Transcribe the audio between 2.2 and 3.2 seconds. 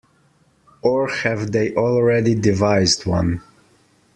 devised